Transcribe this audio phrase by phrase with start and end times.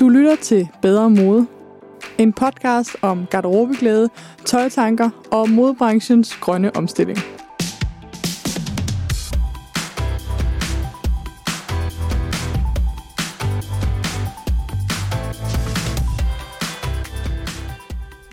[0.00, 1.46] Du lytter til Bedre Mode.
[2.18, 4.08] En podcast om garderobeglæde,
[4.44, 7.18] tøjtanker og modebranchens grønne omstilling.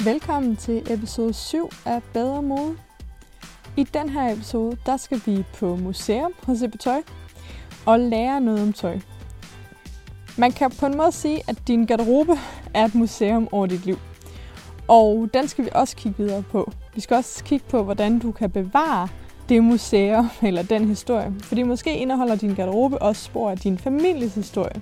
[0.04, 2.78] Velkommen til episode 7 af Bedre Mode.
[3.78, 7.02] I den her episode, der skal vi på museum hos Tøj
[7.86, 9.00] og lære noget om tøj.
[10.38, 12.32] Man kan på en måde sige, at din garderobe
[12.74, 13.98] er et museum over dit liv.
[14.88, 16.72] Og den skal vi også kigge videre på.
[16.96, 19.08] Vi skal også kigge på, hvordan du kan bevare
[19.50, 21.34] det museum eller den historie.
[21.40, 24.82] Fordi måske indeholder din garderobe også spor af din families historie.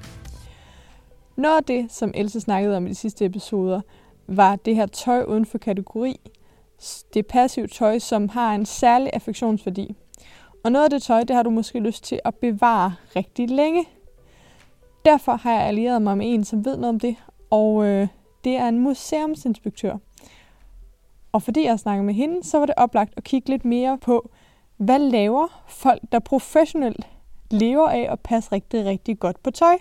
[1.35, 3.81] Noget af det, som Else snakkede om i de sidste episoder,
[4.27, 6.19] var det her tøj uden for kategori.
[7.13, 9.95] Det passive tøj, som har en særlig affektionsværdi.
[10.63, 13.85] Og noget af det tøj, det har du måske lyst til at bevare rigtig længe.
[15.05, 17.15] Derfor har jeg allieret mig med en, som ved noget om det,
[17.49, 18.07] og øh,
[18.43, 19.97] det er en museumsinspektør.
[21.31, 24.29] Og fordi jeg snakkede med hende, så var det oplagt at kigge lidt mere på,
[24.77, 27.07] hvad laver folk, der professionelt
[27.51, 29.77] lever af at passe rigtig, rigtig godt på tøj?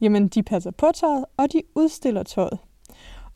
[0.00, 2.58] Jamen, de passer på tøjet, og de udstiller tøjet.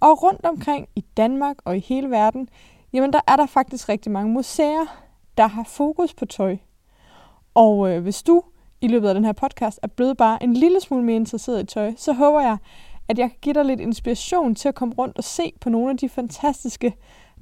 [0.00, 2.48] Og rundt omkring i Danmark og i hele verden,
[2.92, 5.04] jamen der er der faktisk rigtig mange museer,
[5.38, 6.56] der har fokus på tøj.
[7.54, 8.42] Og øh, hvis du
[8.80, 11.66] i løbet af den her podcast er blevet bare en lille smule mere interesseret i
[11.66, 12.56] tøj, så håber jeg,
[13.08, 15.90] at jeg kan give dig lidt inspiration til at komme rundt og se på nogle
[15.90, 16.94] af de fantastiske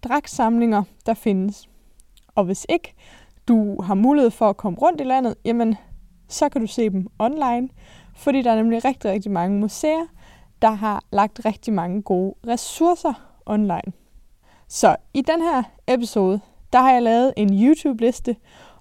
[0.04, 1.68] dragsamlinger, der findes.
[2.34, 2.94] Og hvis ikke
[3.48, 5.76] du har mulighed for at komme rundt i landet, jamen
[6.28, 7.68] så kan du se dem online,
[8.16, 10.06] fordi der er nemlig rigtig, rigtig mange museer,
[10.62, 13.12] der har lagt rigtig mange gode ressourcer
[13.46, 13.92] online.
[14.68, 16.40] Så i den her episode,
[16.72, 18.36] der har jeg lavet en YouTube-liste,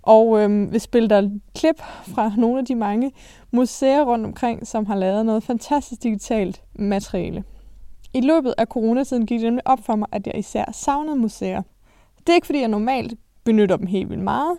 [0.05, 3.11] og øhm, vi spiller dig klip fra nogle af de mange
[3.51, 7.43] museer rundt omkring, som har lavet noget fantastisk digitalt materiale.
[8.13, 11.61] I løbet af coronatiden gik det nemlig op for mig, at jeg især savnede museer.
[12.17, 13.13] Det er ikke fordi, jeg normalt
[13.43, 14.57] benytter dem helt vildt meget,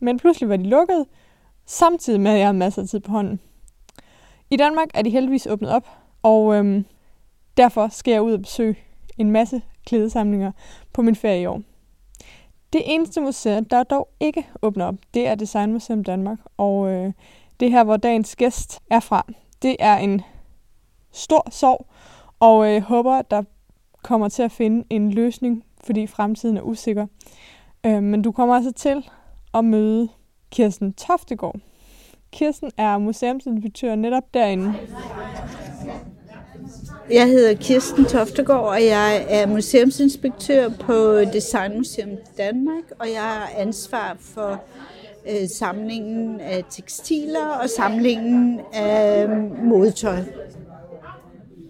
[0.00, 1.04] men pludselig var de lukket,
[1.66, 3.40] samtidig med, at jeg havde masser af tid på hånden.
[4.50, 5.88] I Danmark er de heldigvis åbnet op,
[6.22, 6.84] og øhm,
[7.56, 8.76] derfor skal jeg ud og besøge
[9.18, 10.52] en masse klædesamlinger
[10.92, 11.62] på min ferie i år.
[12.72, 16.38] Det eneste museum, der dog ikke åbner op, det er Designmuseum Danmark.
[16.56, 17.12] Og øh,
[17.60, 19.26] det her, hvor dagens gæst er fra,
[19.62, 20.22] det er en
[21.12, 21.86] stor sorg,
[22.40, 23.42] og jeg øh, håber, at der
[24.02, 27.06] kommer til at finde en løsning, fordi fremtiden er usikker.
[27.86, 29.10] Øh, men du kommer altså til
[29.54, 30.08] at møde
[30.50, 31.56] Kirsten Toftegård.
[32.32, 34.74] Kirsten er museumsinspektør netop derinde.
[37.10, 44.16] Jeg hedder Kirsten Toftegård, og jeg er museumsinspektør på Designmuseum Danmark, og jeg har ansvar
[44.20, 44.60] for
[45.28, 50.18] øh, samlingen af tekstiler og samlingen af øh, modetøj.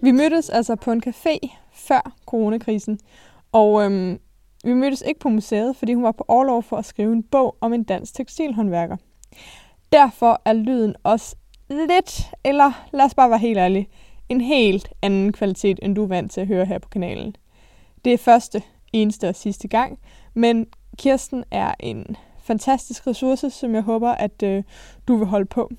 [0.02, 2.98] Vi mødtes altså på en café før coronakrisen,
[3.52, 4.18] og øhm,
[4.64, 7.56] vi mødtes ikke på museet, fordi hun var på overlov for at skrive en bog
[7.60, 8.96] om en dansk tekstilhåndværker.
[9.92, 11.36] Derfor er lyden også
[11.70, 13.88] lidt, eller lad os bare være helt ærlige,
[14.28, 17.36] en helt anden kvalitet, end du er vant til at høre her på kanalen.
[18.04, 19.98] Det er første, eneste og sidste gang,
[20.34, 20.66] men
[20.98, 24.62] Kirsten er en fantastisk ressource, som jeg håber, at øh,
[25.08, 25.70] du vil holde på.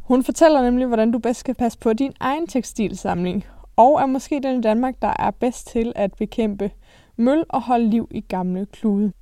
[0.00, 3.44] Hun fortæller nemlig, hvordan du bedst kan passe på din egen tekstilsamling,
[3.76, 6.70] og er måske den i Danmark, der er bedst til at bekæmpe
[7.16, 9.12] møl og holde liv i gamle klude.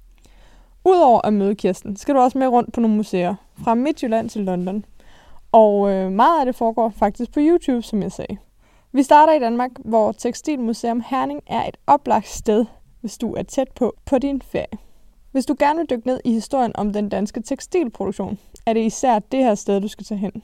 [0.84, 3.34] Udover at møde Kirsten, skal du også med rundt på nogle museer,
[3.65, 4.84] fra Midtjylland til London.
[5.53, 8.37] Og øh, meget af det foregår faktisk på YouTube, som jeg sagde.
[8.97, 12.66] Vi starter i Danmark, hvor Tekstilmuseum Herning er et oplagt sted,
[13.00, 14.78] hvis du er tæt på på din ferie.
[15.32, 19.19] Hvis du gerne vil dykke ned i historien om den danske tekstilproduktion, er det især
[19.19, 20.43] det her sted, du skal tage hen.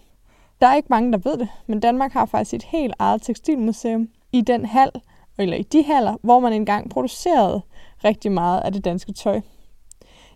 [0.61, 4.09] Der er ikke mange, der ved det, men Danmark har faktisk et helt eget tekstilmuseum
[4.33, 4.91] i den hal,
[5.39, 7.63] eller i de haller, hvor man engang producerede
[8.05, 9.41] rigtig meget af det danske tøj.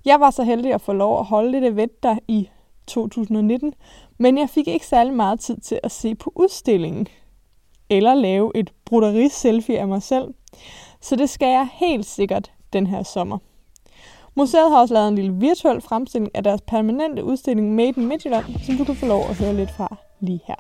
[0.04, 2.48] Jeg var så heldig at få lov at holde lidt event der i
[2.86, 3.74] 2019,
[4.18, 7.08] men jeg fik ikke særlig meget tid til at se på udstillingen
[7.96, 10.34] eller lave et broderi-selfie af mig selv.
[11.00, 13.38] Så det skal jeg helt sikkert den her sommer.
[14.36, 18.44] Museet har også lavet en lille virtuel fremstilling af deres permanente udstilling Made in Midtjylland,
[18.66, 20.54] som du kan få lov at høre lidt fra lige her.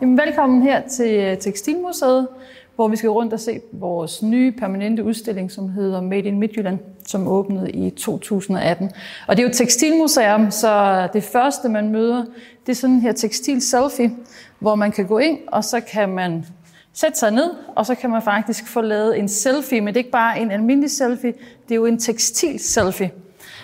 [0.00, 2.28] Jamen, velkommen her til øh, Tekstilmuseet,
[2.74, 6.78] hvor vi skal rundt og se vores nye permanente udstilling, som hedder Made in Midtjylland,
[7.06, 8.90] som åbnede i 2018.
[9.26, 12.24] Og det er jo et tekstilmuseum, så det første, man møder,
[12.66, 14.10] det er sådan her tekstil selfie,
[14.58, 16.46] hvor man kan gå ind, og så kan man
[16.92, 20.04] sætte sig ned, og så kan man faktisk få lavet en selfie, men det er
[20.04, 21.32] ikke bare en almindelig selfie,
[21.68, 23.10] det er jo en tekstil selfie.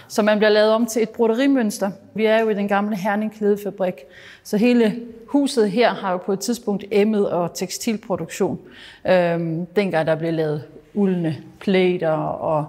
[0.08, 1.90] Så man bliver lavet om til et broderimønster.
[2.14, 3.94] Vi er jo i den gamle Herning klædefabrik,
[4.44, 4.96] så hele
[5.30, 8.58] huset her har jo på et tidspunkt emmet og tekstilproduktion.
[9.06, 10.62] Øhm, dengang der blev lavet
[10.94, 12.66] uldne plater og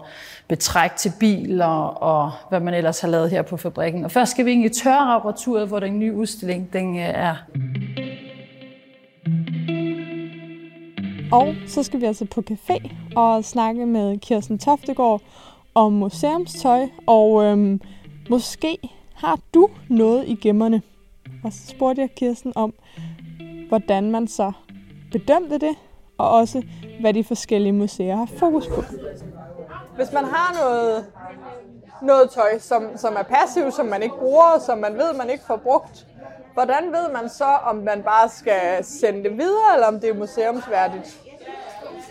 [0.48, 4.06] betræk til biler og hvad man ellers har lavet her på fabrikken.
[4.06, 7.36] Og først skal vi ind i tørreapparaturet, hvor den nye udstilling den øh, er.
[11.31, 15.22] Og så skal vi altså på café og snakke med Kirsten Toftegård
[15.75, 17.81] om museumstøj, og øhm,
[18.30, 18.78] måske
[19.13, 20.81] har du noget i gemmerne.
[21.43, 22.73] Og så spurgte jeg Kirsten om,
[23.67, 24.51] hvordan man så
[25.11, 25.75] bedømte det,
[26.17, 26.63] og også
[27.01, 28.81] hvad de forskellige museer har fokus på.
[29.95, 31.05] Hvis man har noget,
[32.01, 35.43] noget tøj, som, som er passivt, som man ikke bruger, som man ved, man ikke
[35.47, 36.07] får brugt,
[36.53, 40.13] hvordan ved man så, om man bare skal sende det videre, eller om det er
[40.13, 41.31] museumsværdigt?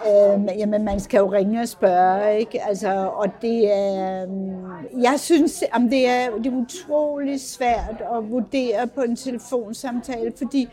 [0.07, 2.63] Øh, jamen, man skal jo ringe og spørge, ikke?
[2.63, 8.31] Altså, og det er, øh, jeg synes, om det er, det er utrolig svært at
[8.31, 10.69] vurdere på en telefonsamtale, fordi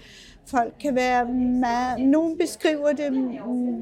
[0.46, 3.12] folk kan være meget, nogen beskriver det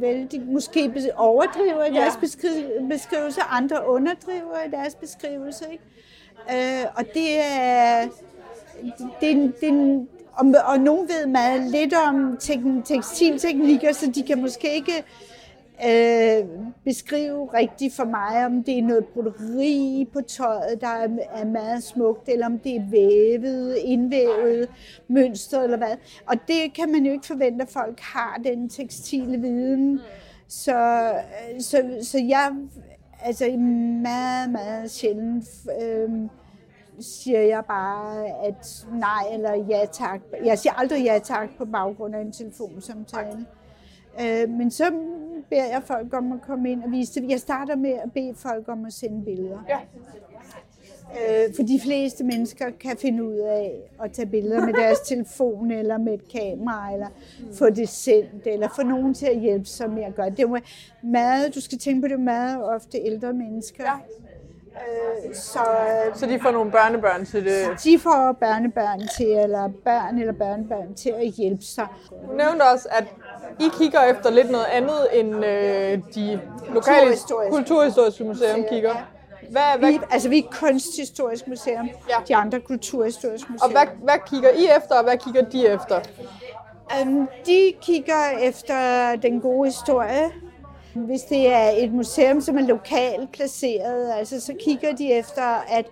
[0.01, 5.83] vældig, måske overdriver i deres beskri- beskrivelse, andre underdriver i deres beskrivelse, ikke?
[6.51, 8.07] Øh, og det er,
[9.21, 12.37] det, det, og, og nogen ved meget lidt om
[12.85, 15.03] tekstilteknikker, så de kan måske ikke
[15.83, 16.45] øh,
[16.83, 21.83] beskrive rigtigt for mig, om det er noget broderi på tøjet, der er, er meget
[21.83, 24.69] smukt, eller om det er vævet, indvævet
[25.07, 25.95] mønster, eller hvad.
[26.25, 29.99] Og det kan man jo ikke forvente, at folk har den tekstile viden.
[30.47, 31.11] Så,
[31.59, 32.51] så, så jeg,
[33.21, 33.57] altså
[34.01, 35.45] meget, meget sjældent,
[35.81, 36.09] øh,
[36.99, 40.21] siger jeg bare, at nej eller ja tak.
[40.45, 43.45] Jeg siger aldrig ja tak på baggrund af en telefonsamtale.
[44.21, 44.83] Øh, men så
[45.49, 47.29] beder jeg folk om at komme ind og vise det.
[47.29, 49.59] Jeg starter med at bede folk om at sende billeder.
[49.69, 49.79] Ja.
[51.15, 53.73] Øh, for de fleste mennesker kan finde ud af
[54.03, 57.07] at tage billeder med deres telefon eller med et kamera, eller
[57.53, 60.39] få det sendt, eller få nogen til at hjælpe sig med at gøre det.
[60.39, 60.59] Er
[61.03, 63.83] meget, du skal tænke på det meget ofte ældre mennesker.
[63.83, 63.91] Ja.
[64.75, 65.59] Øh, så,
[66.13, 67.83] så de får nogle børnebørn til det?
[67.83, 71.87] De får børnebørn til, eller børn eller børnebørn til at hjælpe sig.
[72.09, 73.05] Du nævnte også, at
[73.59, 76.39] I kigger efter lidt noget andet, end øh, de
[76.73, 77.15] lokale
[77.49, 78.95] kulturhistoriske museum kigger.
[79.51, 79.91] Hvad, hvad?
[79.91, 82.15] Vi, altså vi er kunsthistorisk museum, ja.
[82.27, 83.65] de andre kulturhistoriske museer.
[83.65, 85.99] Og hvad, hvad kigger I efter, og hvad kigger de efter?
[87.01, 88.75] Um, de kigger efter
[89.21, 90.31] den gode historie,
[90.95, 95.85] hvis det er et museum, som er lokalt placeret, altså, så kigger de efter, at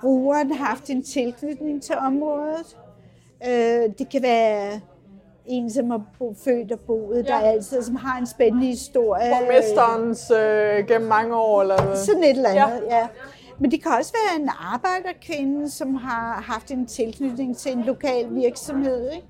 [0.00, 2.76] brugeren har haft en tilknytning til området.
[3.48, 4.80] Øh, det kan være
[5.46, 6.00] en, som er
[6.44, 7.32] født og boet ja.
[7.32, 9.30] der altid, som har en spændende historie.
[9.30, 11.96] Borgmesterens øh, gennem mange år, eller hvad?
[11.96, 12.96] Sådan et eller andet, ja.
[12.96, 13.06] ja.
[13.58, 18.26] Men det kan også være en arbejderkvinde, som har haft en tilknytning til en lokal
[18.30, 19.10] virksomhed.
[19.10, 19.26] Ikke?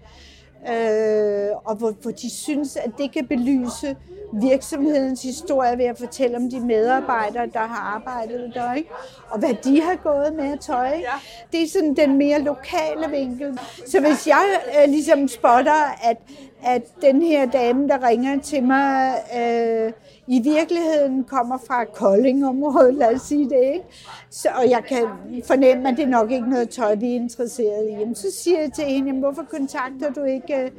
[0.70, 3.96] Øh, og hvor, hvor de synes, at det kan belyse
[4.32, 8.90] virksomhedens historie ved at fortælle om de medarbejdere, der har arbejdet der, ikke?
[9.30, 10.86] og hvad de har gået med at tøj.
[10.86, 11.12] Ja.
[11.52, 13.58] Det er sådan den mere lokale vinkel.
[13.86, 14.44] Så hvis jeg
[14.82, 16.16] øh, ligesom spotter, at,
[16.64, 19.92] at den her dame, der ringer til mig, øh,
[20.26, 23.84] i virkeligheden kommer fra Kolding-området, lad os sige det, ikke?
[24.30, 25.04] Så, og jeg kan
[25.44, 27.92] fornemme, at det nok ikke er noget tøj, vi er interesseret i.
[27.92, 30.70] Jamen, så siger jeg til hende, jamen, hvorfor kontakter du ikke øh,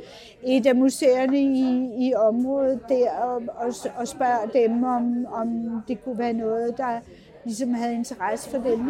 [0.45, 5.47] et af museerne i, i området der og, og, og spørger dem, om, om
[5.87, 6.99] det kunne være noget, der
[7.45, 8.89] ligesom havde interesse for dem.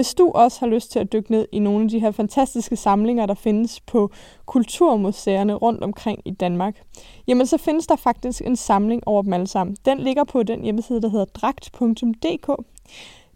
[0.00, 2.76] Hvis du også har lyst til at dykke ned i nogle af de her fantastiske
[2.76, 4.10] samlinger, der findes på
[4.46, 6.82] kulturmuseerne rundt omkring i Danmark,
[7.26, 9.76] jamen så findes der faktisk en samling over dem alle sammen.
[9.84, 12.64] Den ligger på den hjemmeside, der hedder dragt.dk.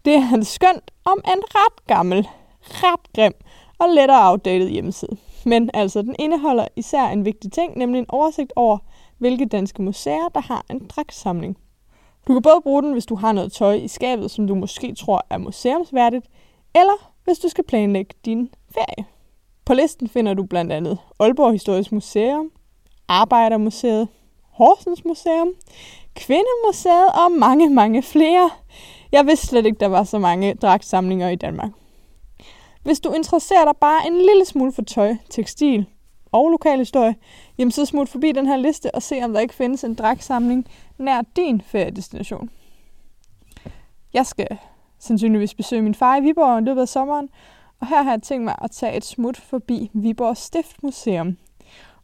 [0.05, 2.27] Det er en skønt om en ret gammel,
[2.61, 3.33] ret grim
[3.79, 5.17] og lettere outdated hjemmeside.
[5.45, 8.77] Men altså, den indeholder især en vigtig ting, nemlig en oversigt over,
[9.17, 11.57] hvilke danske museer, der har en dragtsamling.
[12.27, 14.95] Du kan både bruge den, hvis du har noget tøj i skabet, som du måske
[14.95, 16.25] tror er museumsværdigt,
[16.75, 19.05] eller hvis du skal planlægge din ferie.
[19.65, 22.51] På listen finder du blandt andet Aalborg Historisk Museum,
[23.07, 24.07] Arbejdermuseet,
[24.41, 25.53] Horsens Museum,
[26.15, 28.49] Kvindemuseet og mange, mange flere.
[29.11, 31.71] Jeg vidste slet ikke, der var så mange dragtsamlinger i Danmark.
[32.83, 35.85] Hvis du interesserer dig bare en lille smule for tøj, tekstil
[36.31, 37.15] og lokalhistorie,
[37.57, 40.67] jamen så smut forbi den her liste og se, om der ikke findes en dragtsamling
[40.97, 42.49] nær din feriedestination.
[44.13, 44.57] Jeg skal
[45.05, 47.29] sandsynligvis besøge min far i Viborg i løbet af sommeren,
[47.79, 51.37] og her har jeg tænkt mig at tage et smut forbi Viborg Stiftmuseum.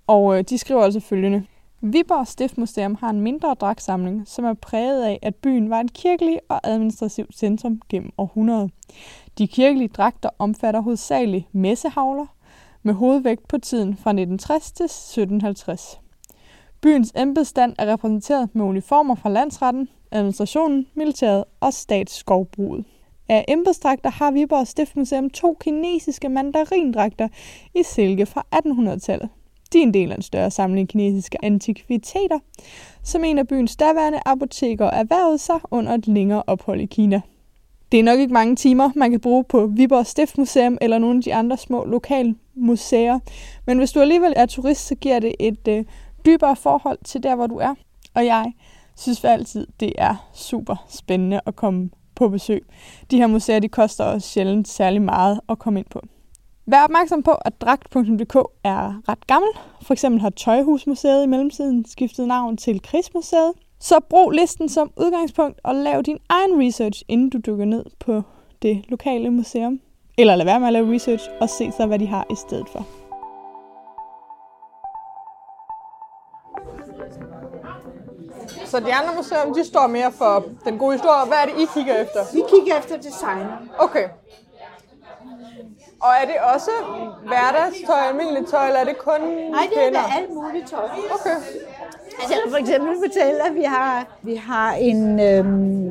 [0.08, 1.46] Og øh, de skriver altså følgende.
[1.82, 6.40] Viborg Stiftmuseum har en mindre dragtsamling, som er præget af, at byen var et kirkeligt
[6.50, 8.68] og administrativt centrum gennem århundreder.
[9.38, 12.26] De kirkelige dragter omfatter hovedsageligt messehavler,
[12.84, 16.00] med hovedvægt på tiden fra 1960 til 1750.
[16.82, 22.86] Byens embedsstand er repræsenteret med uniformer fra landsretten, administrationen, militæret og statsskovbruget.
[23.30, 27.28] Af embedsdragter har Viborg Stiftmuseum to kinesiske mandarindragter
[27.76, 29.30] i silke fra 1800-tallet.
[29.74, 32.40] De er en del af en større samling kinesiske antikviteter,
[33.04, 37.22] som en af byens daværende apoteker erhvervede sig under et længere ophold i Kina.
[37.92, 41.24] Det er nok ikke mange timer, man kan bruge på Viborg Stiftmuseum eller nogle af
[41.24, 43.20] de andre små lokale museer,
[43.66, 45.86] men hvis du alligevel er turist, så giver det et øh,
[46.26, 47.76] dybere forhold til der, hvor du er.
[48.14, 48.52] Og jeg
[49.02, 52.66] synes altid, det er super spændende at komme på besøg.
[53.12, 56.02] De her museer, de koster også sjældent særlig meget at komme ind på.
[56.66, 59.50] Vær opmærksom på, at dragt.dk er ret gammel.
[59.82, 63.54] For eksempel har Tøjhusmuseet i mellemtiden skiftet navn til Krigsmuseet.
[63.80, 68.22] Så brug listen som udgangspunkt og lav din egen research, inden du dykker ned på
[68.62, 69.80] det lokale museum.
[70.18, 72.70] Eller lad være med at lave research og se så, hvad de har i stedet
[72.70, 73.01] for.
[78.72, 81.28] Så de andre museer, de står mere for den gode historie.
[81.28, 82.20] Hvad er det, I kigger efter?
[82.34, 83.46] Vi kigger efter design.
[83.78, 84.08] Okay.
[86.02, 86.72] Og er det også
[87.28, 90.84] hverdagstøj, almindeligt tøj, eller er det kun Nej, det er da alt muligt tøj.
[91.20, 91.36] Okay.
[92.20, 95.88] Altså, jeg for eksempel fortælle, at vi har, vi har en, øhm,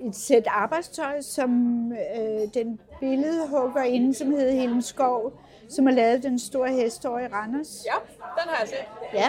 [0.00, 1.50] et sæt arbejdstøj, som
[1.92, 5.32] øh, den billedhugger inde, som hedder Helen Skov,
[5.68, 7.68] som har lavet den store hest over i Randers.
[7.86, 7.92] Ja,
[8.42, 8.86] den har jeg set.
[9.14, 9.28] Ja.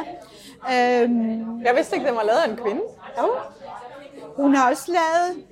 [1.03, 2.81] Øhm, Jeg vidste ikke, den var lavet af en kvinde.
[3.17, 3.29] jo.
[4.36, 5.46] Hun har også lavet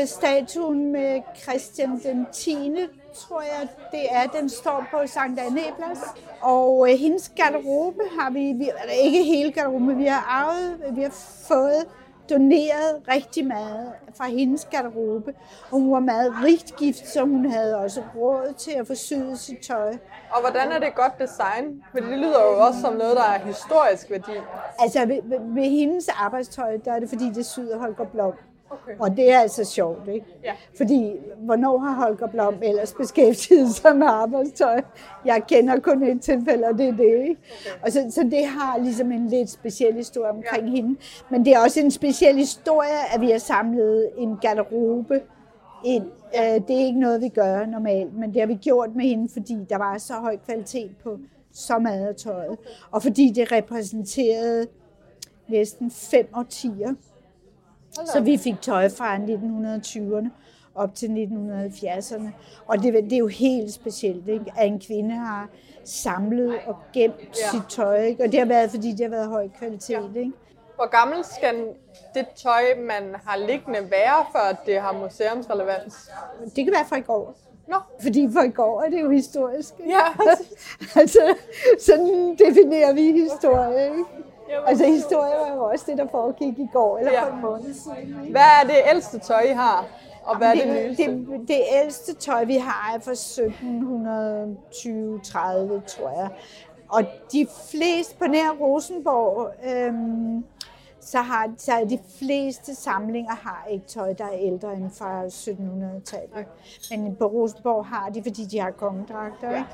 [0.00, 2.76] øh, statuen med Christian den 10.
[3.14, 4.26] tror jeg, det er.
[4.26, 5.98] Den står på Sankt Anne Plads.
[6.40, 8.70] Og øh, hendes garderobe har vi, vi
[9.02, 11.14] ikke hele garderoben, vi har arvet, vi har
[11.48, 11.86] fået
[12.30, 15.34] doneret rigtig meget fra hendes garderobe.
[15.70, 19.58] Og hun var meget rigt gift, så hun havde også råd til at forsyde sit
[19.58, 19.92] tøj.
[20.30, 21.82] Og hvordan er det godt design?
[21.90, 24.32] Fordi det lyder jo også som noget, der er historisk værdi.
[24.78, 28.32] Altså ved, ved, ved hendes arbejdstøj, der er det fordi, det syder Holger Blom.
[28.70, 28.92] Okay.
[29.00, 30.26] Og det er altså sjovt, ikke?
[30.44, 30.52] Ja.
[30.76, 34.80] Fordi, hvornår har Holger Blom ellers beskæftiget sig med arbejdstøj?
[35.24, 37.36] Jeg kender kun et tilfælde, og det er det, ikke?
[37.70, 37.82] Okay.
[37.82, 40.70] Og så, så det har ligesom en lidt speciel historie omkring ja.
[40.74, 40.96] hende.
[41.30, 45.20] Men det er også en speciel historie, at vi har samlet en garderobe
[45.84, 46.04] ind.
[46.36, 49.28] Øh, Det er ikke noget, vi gør normalt, men det har vi gjort med hende,
[49.32, 51.18] fordi der var så høj kvalitet på
[51.52, 52.58] så meget af tøjet.
[52.90, 54.66] Og fordi det repræsenterede
[55.48, 56.94] næsten fem årtier.
[58.12, 60.28] Så vi fik tøj fra 1920'erne
[60.74, 62.28] op til 1970'erne.
[62.66, 64.52] Og det, det er jo helt specielt, ikke?
[64.56, 65.48] at en kvinde har
[65.84, 67.50] samlet og gemt ja.
[67.50, 68.02] sit tøj.
[68.02, 68.24] Ikke?
[68.24, 70.16] Og det har været, fordi det har været høj kvalitet.
[70.16, 70.32] Ikke?
[70.74, 71.54] Hvor gammel skal
[72.14, 76.10] det tøj, man har liggende være, før det har museumsrelevans?
[76.56, 77.36] Det kan være fra i går.
[77.68, 79.74] Nå, Fordi for i går er det jo historisk.
[79.78, 79.92] Ikke?
[79.92, 80.24] ja.
[81.00, 81.36] altså,
[81.80, 83.84] sådan definerer vi historie.
[83.84, 84.04] Ikke?
[84.66, 87.24] Altså, historie var jo også det, der foregik i går, eller Ja.
[87.24, 87.96] for en måned siden.
[87.98, 88.30] Ikke?
[88.30, 89.84] Hvad er det ældste tøj, I har?
[90.24, 91.04] Og hvad er det nyeste?
[91.06, 96.28] det, det ældste tøj, vi har, er fra 1720-30, tror jeg.
[96.88, 100.44] Og de fleste, på nær Rosenborg, øhm,
[101.00, 106.46] så har så de fleste samlinger har ikke tøj, der er ældre end fra 1700-tallet.
[106.90, 109.50] Men på Rosenborg har de, fordi de har kongedragter.
[109.50, 109.64] Ja.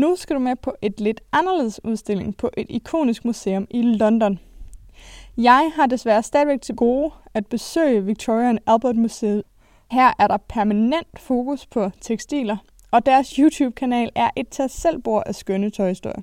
[0.00, 4.38] Nu skal du med på et lidt anderledes udstilling på et ikonisk museum i London.
[5.36, 9.42] Jeg har desværre stadigvæk til gode at besøge Victoria and Albert Museet.
[9.90, 12.56] Her er der permanent fokus på tekstiler,
[12.90, 16.22] og deres YouTube-kanal er et tag selv af skønne tøjhistorier.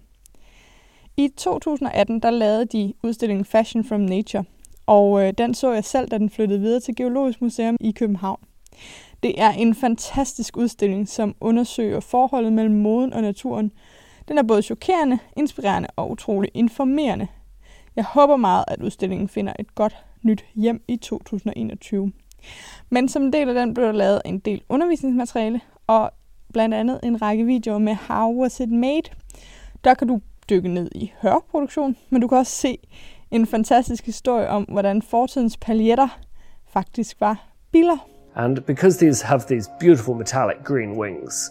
[1.18, 4.44] I 2018 der lavede de udstillingen Fashion from Nature,
[4.86, 8.40] og øh, den så jeg selv, da den flyttede videre til Geologisk Museum i København.
[9.24, 13.72] Det er en fantastisk udstilling, som undersøger forholdet mellem moden og naturen.
[14.28, 17.28] Den er både chokerende, inspirerende og utrolig informerende.
[17.96, 22.12] Jeg håber meget, at udstillingen finder et godt nyt hjem i 2021.
[22.90, 26.12] Men som en del af den blev der lavet en del undervisningsmateriale, og
[26.54, 29.10] blandt andet en række videoer med How Was It Made.
[29.84, 32.78] Der kan du dykke ned i hørproduktion, men du kan også se
[33.32, 36.20] en fantastisk historie om, hvordan fortidens paljetter
[36.68, 38.17] faktisk var biller.
[38.38, 41.50] And because these have these beautiful metallic green wings,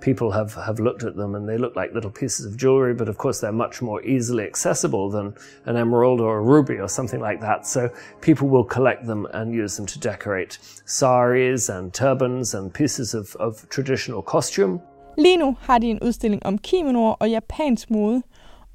[0.00, 3.08] people have, have looked at them and they look like little pieces of jewelry, but
[3.08, 5.34] of course they're much more easily accessible than
[5.66, 7.66] an emerald or a ruby or something like that.
[7.66, 7.90] So
[8.20, 13.36] people will collect them and use them to decorate saris and turbans and pieces of,
[13.40, 14.80] of traditional costume.
[15.16, 18.22] Lige nu har de en udstilling om kimonoer og japansk mode,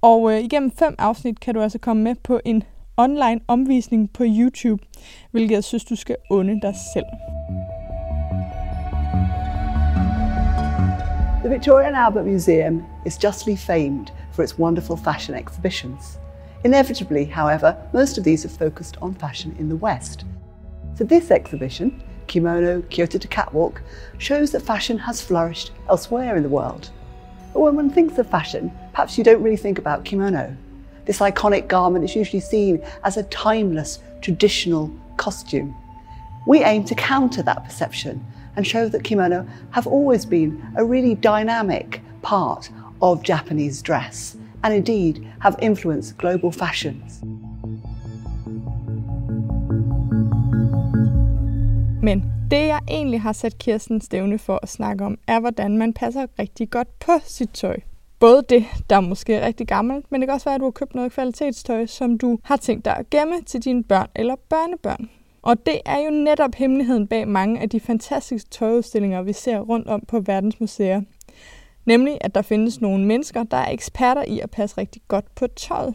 [0.01, 2.63] og øh, igennem fem afsnit kan du altså komme med på en
[2.97, 4.83] online omvisning på YouTube,
[5.31, 6.15] hvilket jeg synes, du skal
[6.62, 7.05] dig selv.
[11.43, 16.19] The Victoria and Albert Museum is justly famed for its wonderful fashion exhibitions.
[16.63, 20.25] Inevitably, however, most of these are focused on fashion in the West.
[20.95, 23.81] So this exhibition, Kimono Kyoto to Catwalk,
[24.17, 26.89] shows that fashion has flourished elsewhere in the world.
[27.53, 30.55] But when one thinks of fashion, perhaps you don't really think about kimono.
[31.05, 35.75] This iconic garment is usually seen as a timeless, traditional costume.
[36.48, 41.15] We aim to counter that perception and show that kimono have always been a really
[41.15, 42.69] dynamic part
[43.01, 47.22] of Japanese dress and indeed have influenced global fashions.
[52.03, 55.93] Men det, jeg egentlig har sat Kirsten stævne for at snakke om, er, hvordan man
[55.93, 57.77] passer rigtig godt på sit tøj.
[58.23, 60.71] Både det, der måske er rigtig gammelt, men det kan også være, at du har
[60.71, 65.09] købt noget kvalitetstøj, som du har tænkt dig at gemme til dine børn eller børnebørn.
[65.41, 69.87] Og det er jo netop hemmeligheden bag mange af de fantastiske tøjudstillinger, vi ser rundt
[69.87, 71.01] om på verdens museer.
[71.85, 75.47] Nemlig, at der findes nogle mennesker, der er eksperter i at passe rigtig godt på
[75.47, 75.93] tøjet.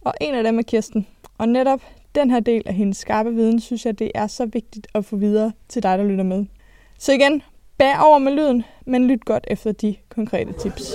[0.00, 1.06] Og en af dem er Kirsten.
[1.38, 1.80] Og netop
[2.14, 5.16] den her del af hendes skarpe viden, synes jeg, det er så vigtigt at få
[5.16, 6.44] videre til dig, der lytter med.
[6.98, 7.42] Så igen,
[7.80, 10.94] bær over med lyden, men lyt godt efter de konkrete tips.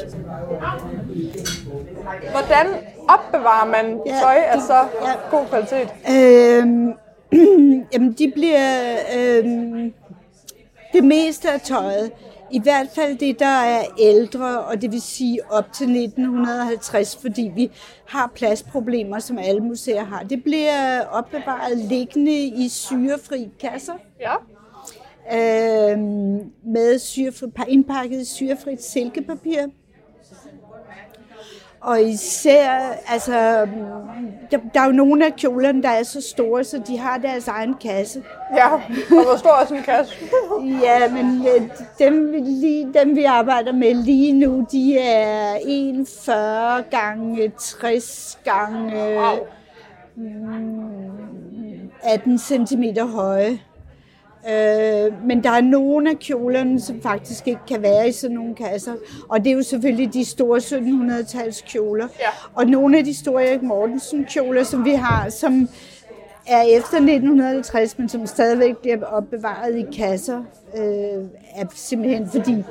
[2.31, 2.67] Hvordan
[3.09, 5.37] opbevarer man Ja, tøj af det- så ja.
[5.37, 5.89] god kvalitet?
[6.11, 6.93] Øhm,
[7.93, 9.93] jamen, de bliver øhm,
[10.93, 12.11] det meste af tøjet.
[12.51, 17.51] I hvert fald det, der er ældre, og det vil sige op til 1950, fordi
[17.55, 17.71] vi
[18.07, 20.19] har pladsproblemer, som alle museer har.
[20.23, 24.33] Det bliver opbevaret liggende i syrefri kasser Ja.
[25.33, 29.59] Øhm, med syrefri, indpakket syrefrit silkepapir.
[31.85, 32.69] Og især,
[33.07, 33.65] altså,
[34.51, 37.47] der, der er jo nogle af kjolerne, der er så store, så de har deres
[37.47, 38.23] egen kasse.
[38.55, 40.13] Ja, og hvor stor er sådan en kasse?
[40.85, 46.83] Ja, men øh, dem, vi lige, dem vi arbejder med lige nu, de er 41
[46.91, 49.19] gange 60 gange
[50.15, 53.59] mm, 18 cm høje.
[54.49, 58.55] Øh, men der er nogle af kjolerne, som faktisk ikke kan være i sådan nogle
[58.55, 58.93] kasser.
[59.29, 62.07] Og det er jo selvfølgelig de store 1700-tals kjoler.
[62.19, 62.27] Ja.
[62.53, 65.69] Og nogle af de store Erik Mortensen kjoler, som vi har, som
[66.47, 70.43] er efter 1950, men som stadigvæk bliver opbevaret i kasser,
[70.77, 71.23] øh,
[71.55, 72.63] er simpelthen fordi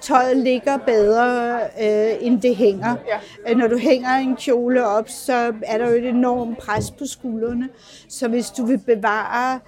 [0.00, 2.96] tøjet ligger bedre, øh, end det hænger.
[3.46, 3.50] Ja.
[3.50, 7.06] Øh, Når du hænger en kjole op, så er der jo et enormt pres på
[7.06, 7.68] skuldrene.
[8.08, 9.60] Så hvis du vil bevare øh,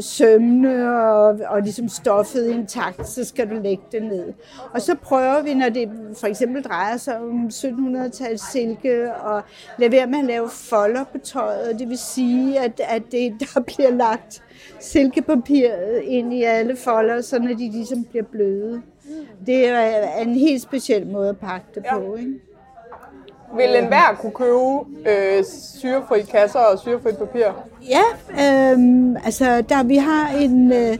[0.00, 4.32] sømne og, og ligesom stoffet intakt, så skal du lægge det ned.
[4.74, 5.88] Og så prøver vi, når det
[6.20, 9.42] for eksempel drejer sig om 1700-tals silke, og
[9.78, 11.78] lade være med at lave folder på tøjet.
[11.78, 14.42] Det vil sige, at, at det, der bliver lagt
[14.80, 15.70] silkepapir
[16.02, 18.82] ind i alle folder, så de ligesom bliver bløde.
[19.46, 22.14] Det er en helt speciel måde at pakke det på.
[22.14, 22.40] Ikke?
[23.56, 25.44] Vil enhver kunne købe øh,
[25.80, 27.46] syrefri kasser og syrefrit papir?
[27.88, 28.02] Ja,
[28.72, 30.98] øhm, altså der, vi har en, øh,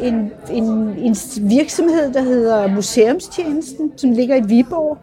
[0.00, 0.64] en, en,
[0.98, 4.98] en virksomhed, der hedder Museumstjenesten, som ligger i Viborg.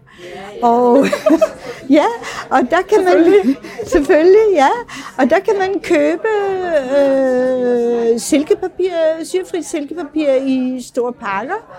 [0.62, 1.06] Og
[2.00, 2.06] ja,
[2.50, 3.56] og der kan man
[3.94, 4.70] selvfølgelig, ja,
[5.18, 6.28] og der kan man købe
[6.98, 8.92] øh, silkepapir,
[9.24, 11.78] syrefrit silkepapir i store pakker,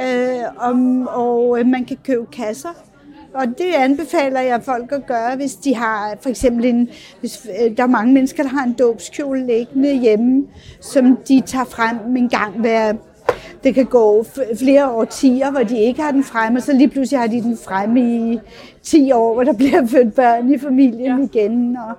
[0.00, 2.91] øh, om, og øh, man kan købe kasser.
[3.34, 6.88] Og det anbefaler jeg folk at gøre, hvis de har for eksempel en,
[7.20, 10.46] hvis øh, der er mange mennesker, der har en dåbskjole liggende hjemme,
[10.80, 12.92] som de tager frem en gang hver,
[13.64, 14.24] det kan gå
[14.58, 17.58] flere årtier, hvor de ikke har den fremme, og så lige pludselig har de den
[17.64, 18.40] fremme i
[18.82, 21.40] 10 år, hvor der bliver født børn i familien ja.
[21.40, 21.76] igen.
[21.76, 21.96] Og,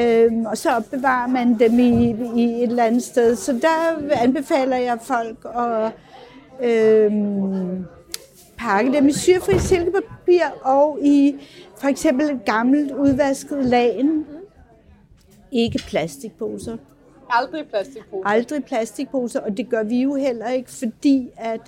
[0.00, 3.36] øhm, og så opbevarer man dem i, i et eller andet sted.
[3.36, 5.92] Så der anbefaler jeg folk at
[6.68, 7.84] øhm,
[8.58, 10.15] pakke dem i syrefri silkepapir
[10.62, 11.34] og i
[11.80, 14.26] for eksempel et gammelt udvasket lagen.
[15.52, 16.76] Ikke plastikposer.
[17.30, 18.22] Aldrig plastikpose.
[18.28, 21.60] Aldrig plastikposer, og det gør vi jo heller ikke, fordi at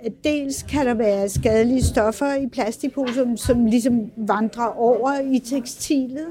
[0.00, 6.26] at dels kan der være skadelige stoffer i plastikposer, som ligesom vandrer over i tekstilet.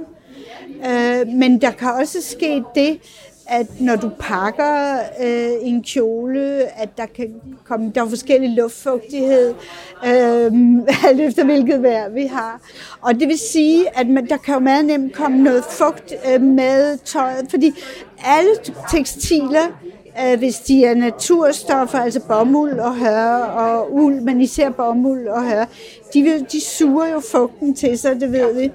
[0.68, 3.00] Øh, men der kan også ske det,
[3.48, 6.42] at når du pakker øh, en kjole,
[6.82, 7.34] at der kan
[7.66, 9.54] komme, der er forskellig luftfugtighed,
[10.06, 10.52] øh,
[11.08, 12.62] alt efter hvilket vejr vi har.
[13.02, 16.42] Og det vil sige, at man, der kan jo meget nemt komme noget fugt øh,
[16.42, 17.74] med tøjet, fordi
[18.26, 18.50] alle
[18.92, 19.68] tekstiler
[20.38, 25.66] hvis de er naturstoffer, altså bomuld og hør og uld, men især bomuld og hør,
[26.14, 28.72] de, vil, de suger jo fugten til sig, det ved vi.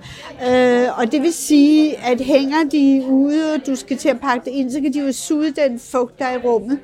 [0.48, 4.44] Øh, og det vil sige, at hænger de ude, og du skal til at pakke
[4.44, 6.78] det ind, så kan de jo suge den fugt, der er i rummet,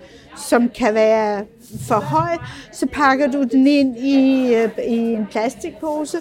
[0.48, 1.44] som kan være
[1.88, 2.36] for høj.
[2.72, 6.18] Så pakker du den ind i, øh, i en plastikpose,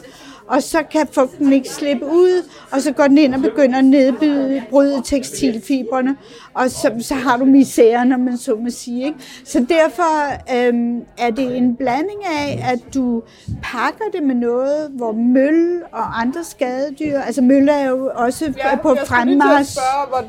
[0.47, 3.85] og så kan fugten ikke slippe ud, og så går den ind og begynder at
[3.85, 6.17] nedbryde tekstilfibrene,
[6.53, 9.05] og så, så har du misæren, når man så må sige.
[9.05, 9.17] Ikke?
[9.45, 13.23] Så derfor øhm, er det en blanding af, at du
[13.63, 18.75] pakker det med noget, hvor møl og andre skadedyr, altså møl er jo også ja,
[18.75, 19.79] på fremmarsch.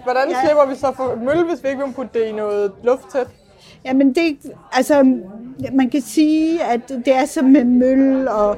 [0.04, 0.40] Hvordan ja.
[0.44, 3.26] slipper vi så for møl, hvis vi ikke vil putte det i noget lufttæt?
[3.85, 4.38] Jamen det,
[4.73, 5.17] altså,
[5.73, 8.57] man kan sige, at det er som med møl og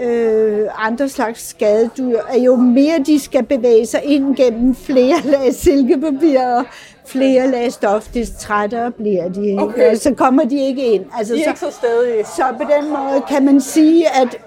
[0.00, 5.54] øh, andre slags skadedyr, at jo mere de skal bevæge sig ind gennem flere lag
[5.54, 6.64] silkepapir og
[7.06, 9.56] flere lag stof, des trættere bliver de.
[9.58, 9.94] Okay.
[9.94, 11.04] Så kommer de ikke ind.
[11.18, 12.24] Altså, de er så, ikke så stadige.
[12.24, 14.38] Så på den måde kan man sige, at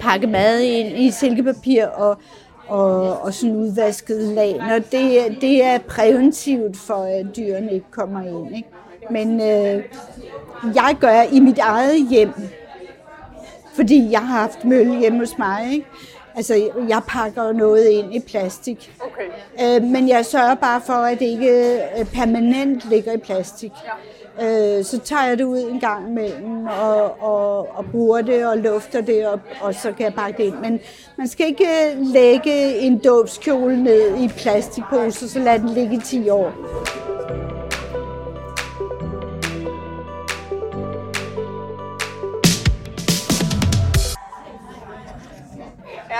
[0.00, 2.16] pakke mad ind i silkepapir og,
[2.68, 8.56] og, og sådan udvasket laner, det, det er præventivt for, at dyrene ikke kommer ind.
[8.56, 8.68] Ikke?
[9.10, 9.84] Men øh,
[10.74, 12.32] jeg gør i mit eget hjem,
[13.74, 15.72] fordi jeg har haft møl hjemme hos mig.
[15.72, 15.86] Ikke?
[16.34, 18.92] Altså, jeg pakker noget ind i plastik.
[19.00, 19.76] Okay.
[19.76, 23.72] Øh, men jeg sørger bare for, at det ikke øh, permanent ligger i plastik.
[23.84, 24.78] Ja.
[24.78, 28.58] Øh, så tager jeg det ud en gang imellem og, og, og bruger det og
[28.58, 30.54] lufter det, og, og så kan jeg pakke det ind.
[30.54, 30.80] Men
[31.18, 36.28] man skal ikke lægge en dåbskjole ned i plastikpose, så lad den ligge i 10
[36.28, 36.52] år.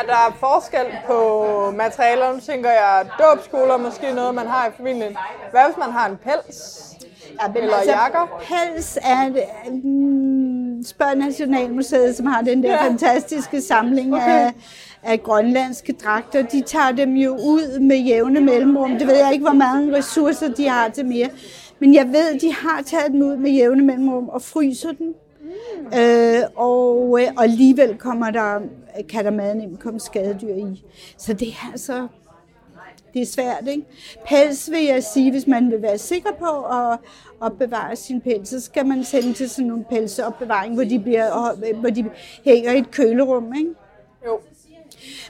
[0.01, 5.17] Er der forskel på materialerne, tænker jeg, dåbskoler måske noget, man har i familien.
[5.51, 6.91] Hvad hvis man har en pels?
[7.43, 8.41] Ja, men eller altså, jakker?
[8.41, 9.29] Pels er
[9.71, 12.85] mm, spørg Nationalmuseet, som har den der ja.
[12.85, 14.47] fantastiske samling okay.
[14.47, 14.53] af,
[15.03, 16.43] af grønlandske dragter.
[16.43, 18.91] De tager dem jo ud med jævne mellemrum.
[18.91, 21.29] Det ved jeg ikke, hvor mange ressourcer de har til mere.
[21.79, 25.15] Men jeg ved, de har taget dem ud med jævne mellemrum og fryser dem.
[25.99, 28.61] Øh, og, øh, og alligevel kommer der,
[29.09, 30.85] kan der meget nemt komme skadedyr i.
[31.17, 32.09] Så det er altså
[33.15, 33.87] det er svært, ikke?
[34.27, 36.99] Pels vil jeg sige, hvis man vil være sikker på at
[37.41, 41.91] opbevare sin pels, så skal man sende til sådan nogle pelsopbevaring, hvor de, bliver, hvor
[41.91, 42.05] de
[42.45, 43.71] hænger i et kølerum, ikke?
[44.27, 44.41] Jo.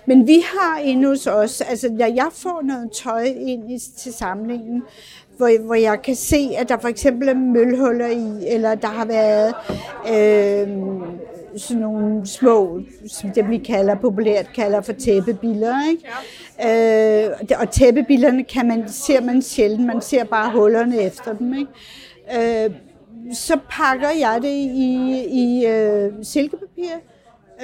[0.06, 4.12] Men vi har inde hos os, altså når jeg får noget tøj ind i, til
[4.12, 4.82] samlingen,
[5.40, 9.04] hvor, hvor jeg kan se, at der for eksempel er mølhuller i, eller der har
[9.04, 9.54] været
[10.06, 10.68] øh,
[11.56, 15.90] sådan nogle små, som det vi kalder, populært kalder for tæppebiller.
[15.90, 16.02] Ikke?
[16.58, 17.28] Ja.
[17.28, 21.54] Øh, og tæppebillerne kan man, ser man sjældent, man ser bare hullerne efter dem.
[21.54, 22.64] Ikke?
[22.64, 22.70] Øh,
[23.34, 26.92] så pakker jeg det i, i øh, silkepapir,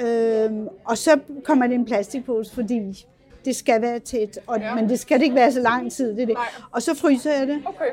[0.05, 0.51] øh,
[0.85, 3.05] og så kommer det i en plastikpose, fordi
[3.47, 4.75] det skal være tæt, og, ja.
[4.75, 6.15] men det skal ikke være så lang tid.
[6.15, 6.37] Det, det.
[6.71, 7.61] Og så fryser jeg det.
[7.65, 7.91] Okay.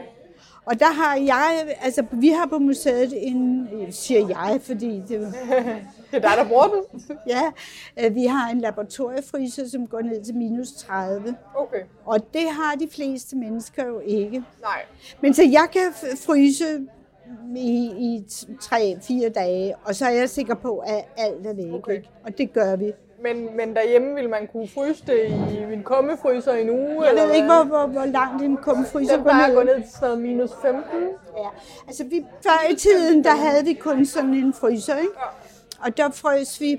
[0.64, 5.08] Og der har jeg, altså vi har på museet en, siger jeg, fordi det,
[6.10, 7.02] det er dig, der bruger den.
[7.34, 7.42] ja,
[8.00, 11.36] øh, vi har en laboratoriefryser, som går ned til minus 30.
[11.54, 11.82] Okay.
[12.04, 14.44] Og det har de fleste mennesker jo ikke.
[14.60, 14.82] Nej.
[15.20, 16.64] Men så jeg kan fryse
[17.56, 21.72] i, i 3-4 dage, og så er jeg sikker på, at alt er væk.
[21.72, 22.02] Okay.
[22.24, 22.92] Og det gør vi.
[23.24, 27.04] Men, men derhjemme vil man kunne fryse det i min kummefryser i en uge?
[27.04, 29.44] Jeg ved ikke, hvor, hvor, hvor langt din kummefryser går ned.
[29.44, 30.82] Den gå ned til sådan minus 15.
[31.36, 31.48] Ja,
[31.86, 35.12] altså vi, før i tiden, der havde vi kun sådan en fryser, ikke?
[35.16, 35.86] Ja.
[35.86, 36.72] Og der frøs vi,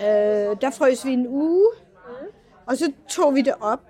[0.00, 2.26] øh, der frøs vi en uge, mm.
[2.66, 3.82] og så tog vi det op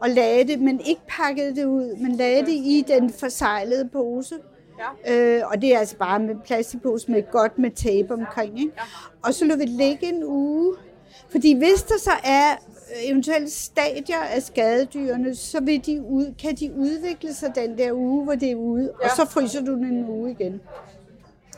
[0.00, 4.34] og lagde det, men ikke pakkede det ud, men lagde det i den forsejlede pose.
[4.78, 5.14] Ja.
[5.14, 8.60] Øh, og det er altså bare med plastikpose med godt med tape omkring.
[8.60, 8.72] Ikke?
[8.76, 8.82] Ja.
[9.22, 10.74] Og så lå vi ligge en uge.
[11.28, 12.56] Fordi hvis der så er
[13.04, 18.24] eventuelle stadier af skadedyrene, så vil de ud, kan de udvikle sig den der uge,
[18.24, 19.04] hvor det er ude, ja.
[19.04, 20.60] og så fryser du den en uge igen.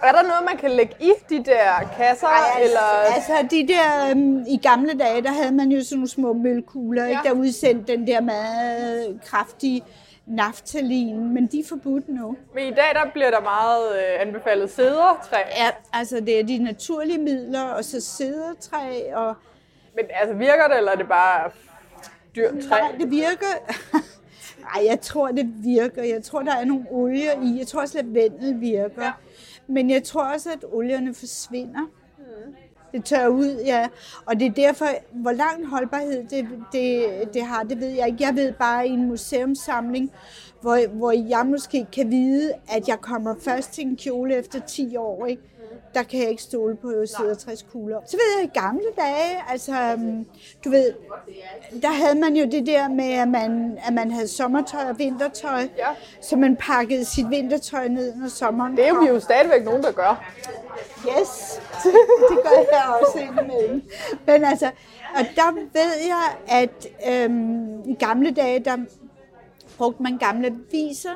[0.03, 2.27] Er der noget, man kan lægge i de der kasser?
[2.27, 3.15] Ej, altså, eller?
[3.15, 7.05] altså de der, um, i gamle dage, der havde man jo sådan nogle små mølkugler,
[7.05, 7.09] ja.
[7.09, 9.85] ikke, der udsendte den der meget kraftige
[10.27, 12.37] naftalin, men de er forbudt nu.
[12.55, 15.37] Men i dag der bliver der meget øh, anbefalet sædertræ.
[15.57, 19.15] Ja, altså det er de naturlige midler, og så sædertræ.
[19.15, 19.35] Og...
[19.95, 21.51] Men altså virker det, eller er det bare
[22.37, 22.81] dyrt træ?
[22.81, 23.75] Nej, det virker.
[24.75, 26.03] Nej, jeg tror, det virker.
[26.03, 27.59] Jeg tror, der er nogle olier i.
[27.59, 29.05] Jeg tror også, lavendel virker.
[29.05, 29.13] Ja.
[29.67, 31.91] Men jeg tror også, at olierne forsvinder.
[32.19, 32.55] Mm.
[32.93, 33.89] Det tør ud, ja.
[34.27, 38.25] Og det er derfor, hvor lang holdbarhed det, det, det har, det ved jeg ikke.
[38.25, 40.13] Jeg ved bare i en museumsamling,
[40.61, 44.97] hvor, hvor jeg måske kan vide, at jeg kommer først til en kjole efter 10
[44.97, 45.43] år, ikke?
[45.95, 48.01] Der kan jeg ikke stole på 67 kugler.
[48.07, 49.99] Så ved jeg, i gamle dage, altså,
[50.65, 50.93] du ved,
[51.83, 55.61] der havde man jo det der med, at man, at man havde sommertøj og vintertøj,
[55.61, 55.89] ja.
[56.21, 59.83] så man pakkede sit vintertøj ned, når sommeren Det er jo vi jo stadigvæk nogen,
[59.83, 60.33] der gør.
[61.07, 61.61] Yes,
[62.31, 63.83] det gør jeg også indimellem.
[64.27, 64.71] Men altså,
[65.15, 68.77] og der ved jeg, at øhm, i gamle dage, der
[69.79, 71.15] brugte man gamle viser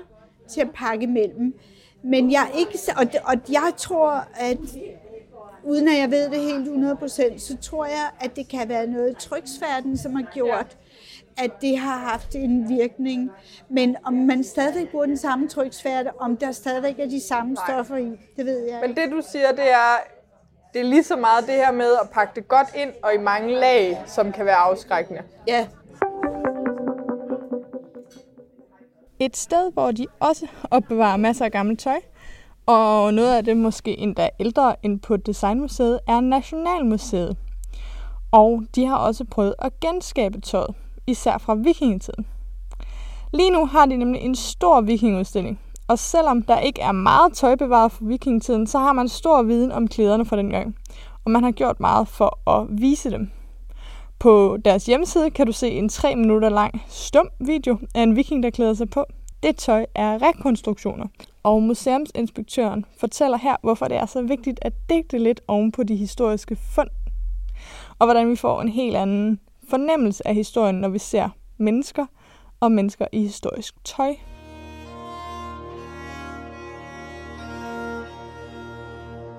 [0.49, 1.55] til at pakke mellem.
[2.03, 4.59] Men jeg ikke, og, og jeg tror, at
[5.65, 9.17] uden at jeg ved det helt 100%, så tror jeg, at det kan være noget
[9.17, 10.77] tryksfærden, som har gjort,
[11.39, 13.31] at det har haft en virkning.
[13.69, 17.65] Men om man stadigvæk bruger den samme tryksfærde, om der stadigvæk er de samme Nej.
[17.69, 19.97] stoffer i, det ved jeg Men det du siger, det er,
[20.73, 23.19] det er lige så meget det her med at pakke det godt ind og i
[23.19, 25.23] mange lag, som kan være afskrækkende.
[25.49, 25.67] Ja,
[29.23, 32.01] Et sted, hvor de også opbevarer masser af gammelt tøj,
[32.67, 37.37] og noget af det måske endda ældre end på Designmuseet, er Nationalmuseet.
[38.33, 40.75] Og de har også prøvet at genskabe tøjet,
[41.07, 42.27] især fra vikingetiden.
[43.33, 47.55] Lige nu har de nemlig en stor vikingudstilling, og selvom der ikke er meget tøj
[47.55, 50.77] bevaret fra vikingetiden, så har man stor viden om klæderne fra den gang,
[51.25, 53.31] og man har gjort meget for at vise dem.
[54.21, 58.43] På deres hjemmeside kan du se en 3 minutter lang stum video af en viking,
[58.43, 59.05] der klæder sig på.
[59.43, 61.07] Det tøj er rekonstruktioner,
[61.43, 65.97] og museumsinspektøren fortæller her, hvorfor det er så vigtigt at digte lidt oven på de
[65.97, 66.89] historiske fund,
[67.99, 71.29] og hvordan vi får en helt anden fornemmelse af historien, når vi ser
[71.59, 72.07] mennesker
[72.61, 74.15] og mennesker i historisk tøj.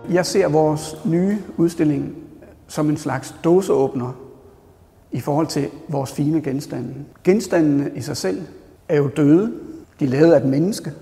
[0.10, 2.16] Jeg ser vores nye udstilling
[2.68, 4.31] som en slags dåseåbner
[5.12, 6.94] i forhold til vores fine genstande.
[7.24, 8.42] Genstandene i sig selv
[8.90, 9.54] er jo døde.
[10.00, 10.94] De er lavet af et menneske.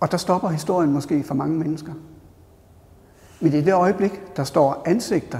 [0.00, 1.92] Og der stopper historien måske for mange mennesker.
[3.40, 5.38] Men i det øjeblik, der står ansigter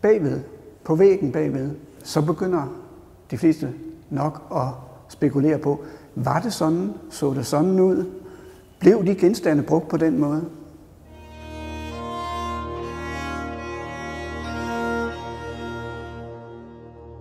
[0.00, 0.40] bagved,
[0.84, 1.70] på væggen bagved,
[2.04, 2.62] så begynder
[3.30, 3.72] de fleste
[4.10, 4.68] nok at
[5.08, 5.80] spekulere på,
[6.14, 6.92] var det sådan?
[7.10, 8.04] Så det sådan ud?
[8.78, 10.44] Blev de genstande brugt på den måde?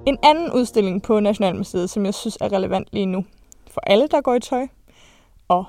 [0.05, 3.25] En anden udstilling på Nationalmuseet, som jeg synes er relevant lige nu
[3.71, 4.67] for alle, der går i tøj,
[5.47, 5.65] og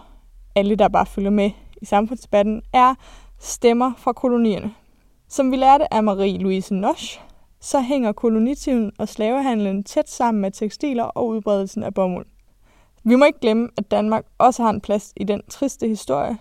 [0.55, 1.51] alle, der bare følger med
[1.83, 2.95] i samfundsdebatten, er
[3.39, 4.75] Stemmer fra kolonierne.
[5.29, 7.21] Som vi lærte af Marie-Louise Nosch,
[7.61, 12.27] så hænger kolonitiden og slavehandlen tæt sammen med tekstiler og udbredelsen af bomuld.
[13.05, 16.39] Vi må ikke glemme, at Danmark også har en plads i den triste historie.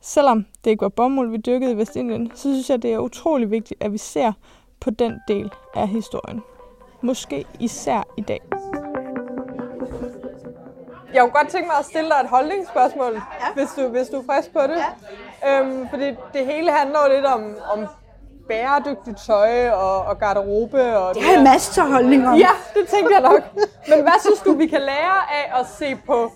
[0.00, 3.50] Selvom det ikke var bomuld, vi dyrkede i Vestindien, så synes jeg, det er utrolig
[3.50, 4.32] vigtigt, at vi ser
[4.80, 6.40] på den del af historien.
[7.02, 8.40] Måske især i dag.
[11.14, 13.20] Jeg kunne godt tænke mig at stille dig et holdningsspørgsmål, ja.
[13.54, 14.82] hvis, du, hvis du er frisk på det.
[15.42, 15.60] Ja.
[15.60, 17.86] Øhm, fordi det hele handler jo lidt om, om
[18.48, 20.98] bæredygtigt tøj og, og garderobe.
[20.98, 22.38] Og det har en masse holdninger om.
[22.38, 23.42] Ja, det tænker jeg nok.
[23.88, 26.32] Men hvad synes du, vi kan lære af at se på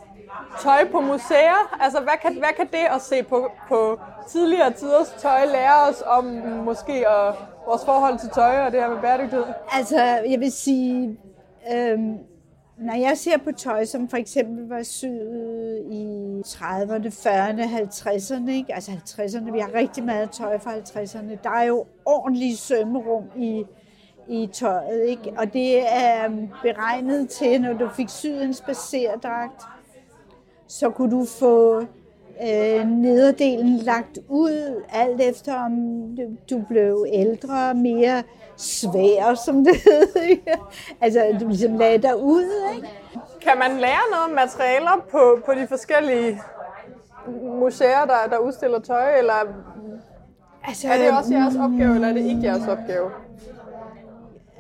[0.61, 1.77] tøj på museer?
[1.81, 6.03] Altså, hvad kan, hvad kan det at se på, på tidligere tiders tøj lære os
[6.07, 6.25] om
[6.65, 7.35] måske at,
[7.67, 9.45] vores forhold til tøj og det her med bæredygtighed?
[9.73, 11.19] Altså, jeg vil sige,
[11.73, 12.19] øhm,
[12.79, 16.07] når jeg ser på tøj, som for eksempel var syet i
[16.47, 18.75] 30'erne, 40'erne, 50'erne, ikke?
[18.75, 23.65] altså 50'erne, vi har rigtig meget tøj fra 50'erne, der er jo ordentlige sømmerum i,
[24.29, 25.33] i tøjet, ikke?
[25.39, 26.31] og det er
[26.63, 29.63] beregnet til, når du fik syet en spacerdragt,
[30.67, 31.85] så kunne du få
[32.43, 35.73] øh, nederdelen lagt ud, alt efter om
[36.51, 38.23] du blev ældre, mere
[38.57, 40.71] svær, som det hedder.
[41.03, 42.89] altså, du ligesom lagde dig ud, ikke?
[43.41, 46.41] Kan man lære noget om materialer på, på de forskellige
[47.61, 49.35] museer, der, der udstiller tøj, eller
[50.65, 53.11] altså, er det også jeres opgave, eller er det ikke jeres opgave?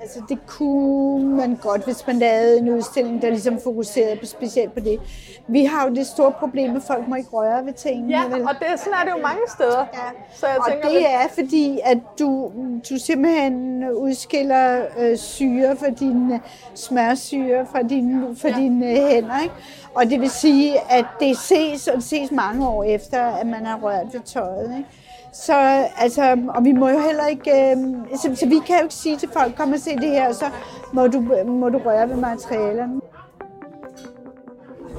[0.04, 4.72] Altså det kunne man godt, hvis man lavede en udstilling, der ligesom fokuserede på, specielt
[4.74, 5.00] på det.
[5.48, 8.18] Vi har jo det store problem, at folk må ikke røre ved tingene.
[8.18, 8.42] Ja, vel?
[8.42, 9.78] og det, sådan er det jo mange steder.
[9.78, 9.98] Ja.
[10.34, 12.52] Så jeg og tænker, det er fordi, at du,
[12.90, 16.40] du simpelthen udskiller øh, syre fra dine
[16.74, 18.56] smørsyre fra dine, fra ja.
[18.56, 19.42] dine hænder.
[19.42, 19.54] Ikke?
[19.94, 23.66] Og det vil sige, at det ses, og det ses mange år efter, at man
[23.66, 24.74] har rørt ved tøjet.
[24.78, 24.88] Ikke?
[25.34, 25.54] Så,
[25.96, 27.76] altså, og vi må jo heller ikke, øh,
[28.18, 30.44] så, så vi kan jo ikke sige til folk, kom og se det her, så
[30.92, 33.00] må du, må du røre ved materialerne.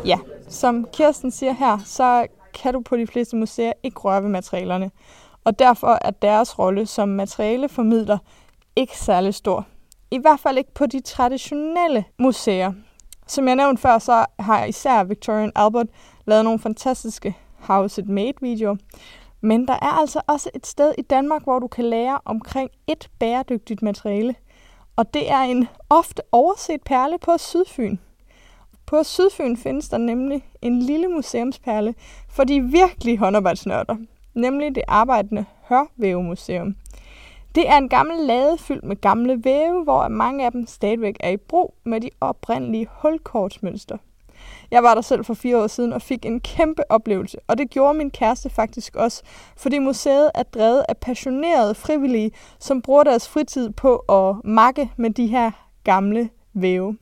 [0.06, 0.19] Ja,
[0.50, 4.91] som Kirsten siger her, så kan du på de fleste museer ikke røre ved materialerne.
[5.43, 8.17] Og derfor er deres rolle som materialeformidler
[8.76, 9.65] ikke særlig stor.
[10.12, 12.74] I hvert fald ikke på de traditionelle museer.
[13.28, 15.88] Som jeg nævnte før, så har især Victorian Albert
[16.26, 18.76] lavet nogle fantastiske House It Made videoer.
[19.45, 23.10] Men der er altså også et sted i Danmark, hvor du kan lære omkring et
[23.19, 24.36] bæredygtigt materiale.
[24.95, 27.97] Og det er en ofte overset perle på Sydfyn.
[28.86, 31.95] På Sydfyn findes der nemlig en lille museumsperle
[32.29, 33.95] for de virkelige håndarbejdsnørder,
[34.34, 36.75] nemlig det arbejdende Hørvævemuseum.
[37.55, 41.29] Det er en gammel lade fyldt med gamle væve, hvor mange af dem stadigvæk er
[41.29, 43.97] i brug med de oprindelige hulkortsmønster.
[44.71, 47.69] Jeg var der selv for fire år siden og fik en kæmpe oplevelse, og det
[47.69, 49.23] gjorde min kæreste faktisk også,
[49.58, 55.10] fordi museet er drevet af passionerede frivillige, som bruger deres fritid på at makke med
[55.10, 55.51] de her
[55.84, 56.97] gamle væve.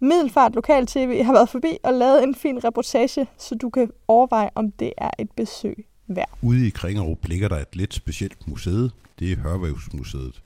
[0.00, 4.50] Middelfart Lokal TV har været forbi og lavet en fin reportage, så du kan overveje,
[4.54, 6.30] om det er et besøg værd.
[6.42, 8.92] Ude i Kringerup ligger der et lidt specielt museet.
[9.18, 10.42] Det er Hørvævsmuseet.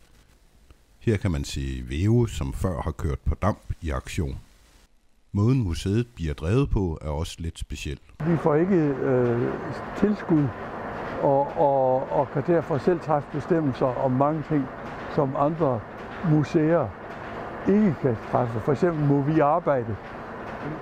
[0.99, 4.39] Her kan man se væve, som før har kørt på damp i aktion.
[5.37, 7.99] Måden museet bliver drevet på er også lidt speciel.
[8.27, 9.53] Vi får ikke øh,
[9.97, 10.45] tilskud
[11.23, 14.65] og, og, og kan derfor selv træffe bestemmelser om mange ting,
[15.15, 15.81] som andre
[16.31, 16.89] museer
[17.69, 18.61] ikke kan træffe.
[18.61, 19.97] For eksempel må vi arbejde.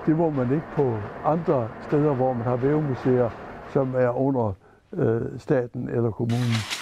[0.07, 3.31] Det må man ikke på andre steder, hvor man har vævemuseer,
[3.73, 4.53] som er under
[4.93, 6.74] øh, staten eller kommunen.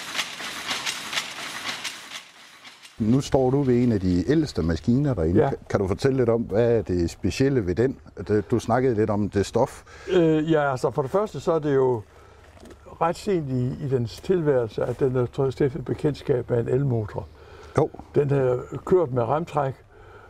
[2.98, 5.40] Nu står du ved en af de ældste maskiner derinde.
[5.40, 5.50] Ja.
[5.70, 7.96] Kan du fortælle lidt om, hvad er det specielle ved den?
[8.50, 9.83] Du snakkede lidt om det stof.
[10.11, 12.02] Øh, ja, altså for det første, så er det jo
[13.00, 17.26] ret sent i, i dens tilværelse, at den er stiftet bekendtskab med en elmotor.
[17.78, 19.74] Jo, Den har kørt med remtræk,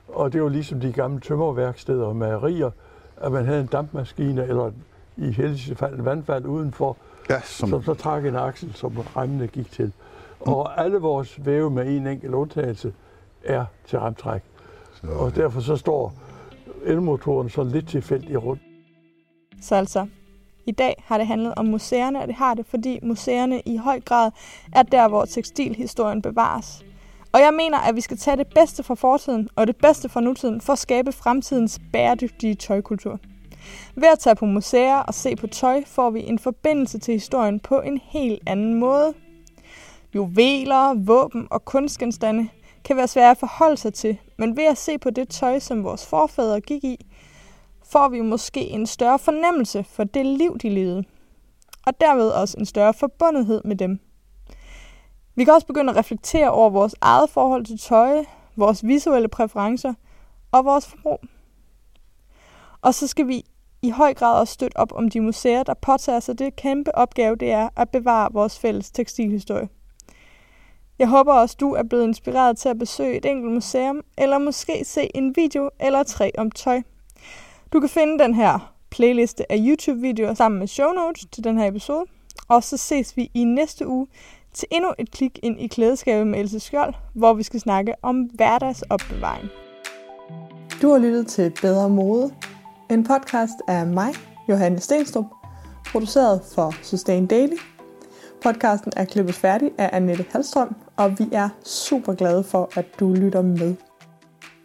[0.09, 2.71] og det er jo ligesom de gamle tømmerværksteder og mejerier,
[3.17, 4.71] at man havde en dampmaskine, eller
[5.17, 6.97] i heldigste fald en vandfald udenfor,
[7.31, 9.93] ja, som, som så trak en aksel, som remmene gik til.
[10.47, 12.95] Og alle vores væve med en enkelt undtagelse
[13.45, 14.43] er til remtræk.
[15.03, 16.15] Og derfor så står
[16.85, 18.63] elmotoren så lidt tilfældigt rundt.
[19.61, 20.07] Så altså,
[20.67, 24.01] i dag har det handlet om museerne, og det har det, fordi museerne i høj
[24.01, 24.31] grad
[24.73, 26.85] er der, hvor tekstilhistorien bevares.
[27.33, 30.21] Og jeg mener, at vi skal tage det bedste fra fortiden og det bedste fra
[30.21, 33.19] nutiden for at skabe fremtidens bæredygtige tøjkultur.
[33.95, 37.61] Ved at tage på museer og se på tøj, får vi en forbindelse til historien
[37.61, 39.15] på en helt anden måde.
[40.15, 42.49] Juveler, våben og kunstgenstande
[42.85, 45.85] kan være svære at forholde sig til, men ved at se på det tøj, som
[45.85, 47.07] vores forfædre gik i,
[47.93, 51.05] får vi måske en større fornemmelse for det liv, de levede.
[51.87, 54.01] Og derved også en større forbundethed med dem.
[55.35, 58.25] Vi kan også begynde at reflektere over vores eget forhold til tøj,
[58.57, 59.95] vores visuelle præferencer
[60.53, 61.21] og vores forbrug.
[62.83, 63.45] Og så skal vi
[63.83, 67.37] i høj grad også støtte op om de museer, der påtager sig det kæmpe opgave,
[67.37, 69.69] det er at bevare vores fælles tekstilhistorie.
[71.03, 74.85] Jeg håber også, du er blevet inspireret til at besøge et enkelt museum, eller måske
[74.85, 76.83] se en video eller tre om tøj.
[77.73, 81.67] Du kan finde den her playliste af YouTube-videoer sammen med show notes til den her
[81.67, 82.05] episode.
[82.49, 84.07] Og så ses vi i næste uge
[84.53, 88.23] til endnu et klik ind i klædeskabet med Else Skjold, hvor vi skal snakke om
[88.23, 89.49] hverdagsopbevaring.
[90.83, 92.35] Du har lyttet til Bedre Mode,
[92.91, 94.15] en podcast af mig,
[94.49, 95.27] Johanne Stenstrup,
[95.93, 97.57] produceret for Sustain Daily.
[98.43, 103.13] Podcasten er klippet færdig af Annette Halstrøm, og vi er super glade for, at du
[103.13, 103.75] lytter med.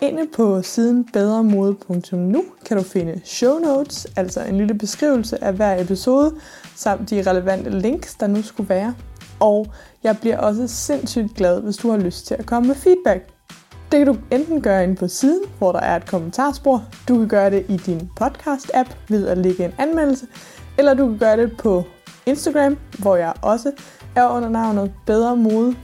[0.02, 5.82] Inde på siden bedremode.nu kan du finde show notes, altså en lille beskrivelse af hver
[5.82, 6.36] episode,
[6.76, 8.96] samt de relevante links, der nu skulle være.
[9.40, 9.68] Og
[10.04, 13.30] jeg bliver også sindssygt glad, hvis du har lyst til at komme med feedback.
[13.92, 16.84] Det kan du enten gøre inde på siden, hvor der er et kommentarspor.
[17.08, 20.28] Du kan gøre det i din podcast-app ved at lægge en anmeldelse.
[20.78, 21.84] Eller du kan gøre det på
[22.28, 23.72] Instagram, hvor jeg også
[24.16, 25.76] er under navnet Bedre Mode.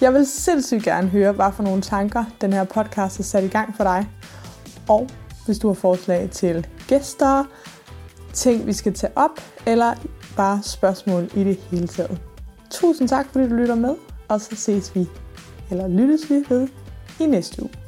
[0.00, 3.48] Jeg vil sindssygt gerne høre, hvad for nogle tanker den her podcast har sat i
[3.48, 4.08] gang for dig.
[4.88, 5.08] Og
[5.46, 7.44] hvis du har forslag til gæster,
[8.32, 9.94] ting vi skal tage op, eller
[10.36, 12.20] bare spørgsmål i det hele taget.
[12.70, 13.94] Tusind tak, fordi du lytter med,
[14.28, 15.08] og så ses vi,
[15.70, 16.68] eller lyttes vi ved,
[17.20, 17.85] i næste uge.